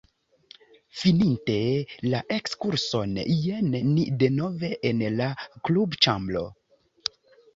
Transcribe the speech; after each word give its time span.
Fininte 1.01 1.57
la 2.13 2.21
ekskurson, 2.37 3.13
jen 3.41 3.69
ni 3.89 4.07
denove 4.23 4.71
en 4.91 5.05
la 5.19 5.27
klubĉambro. 5.69 6.43